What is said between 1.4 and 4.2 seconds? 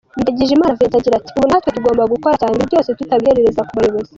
natwe tugomba gukora cyane, ibintu byose tutabiherereza ku bayobozi.